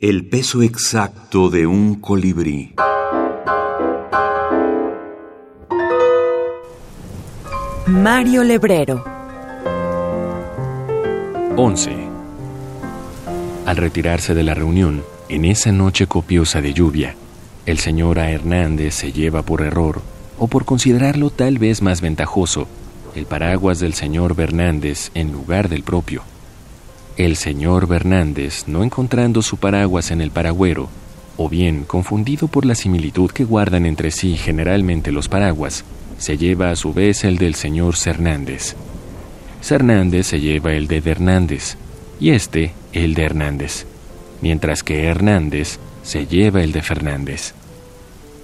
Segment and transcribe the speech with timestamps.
[0.00, 2.72] El peso exacto de un colibrí.
[7.86, 9.04] Mario Lebrero.
[11.54, 11.90] 11.
[13.66, 17.14] Al retirarse de la reunión, en esa noche copiosa de lluvia,
[17.66, 18.30] el señor A.
[18.30, 20.00] Hernández se lleva por error,
[20.38, 22.68] o por considerarlo tal vez más ventajoso,
[23.14, 26.22] el paraguas del señor Bernández en lugar del propio.
[27.20, 30.88] El señor Bernández, no encontrando su paraguas en el paragüero,
[31.36, 35.84] o bien confundido por la similitud que guardan entre sí generalmente los paraguas,
[36.16, 38.74] se lleva a su vez el del señor Cernández.
[39.60, 41.76] Cernández se lleva el de Hernández
[42.18, 43.84] y este el de Hernández,
[44.40, 47.52] mientras que Hernández se lleva el de Fernández.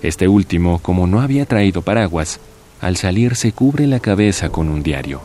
[0.02, 2.40] Este último, como no había traído paraguas,
[2.82, 5.22] al salir se cubre la cabeza con un diario.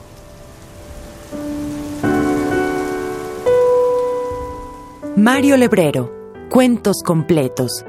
[5.18, 6.10] Mario Lebrero.
[6.50, 7.84] Cuentos completos.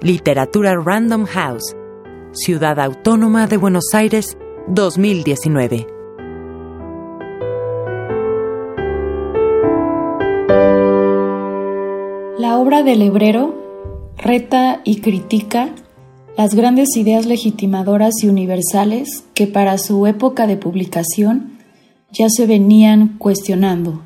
[0.00, 1.74] Literatura Random House.
[2.30, 5.88] Ciudad Autónoma de Buenos Aires, 2019.
[12.38, 15.70] La obra del Lebrero reta y critica
[16.36, 21.58] las grandes ideas legitimadoras y universales que para su época de publicación
[22.12, 24.02] ya se venían cuestionando,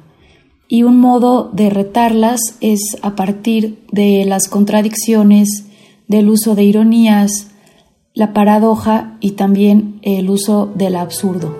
[0.72, 5.66] y un modo de retarlas es a partir de las contradicciones,
[6.08, 7.48] del uso de ironías,
[8.14, 11.54] la paradoja y también el uso del absurdo.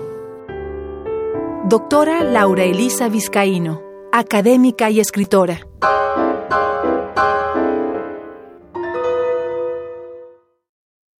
[1.69, 5.59] Doctora Laura Elisa Vizcaíno, académica y escritora.